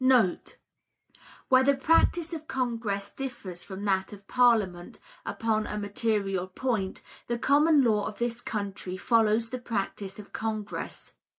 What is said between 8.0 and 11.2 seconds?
of this country follows the practice of Congress.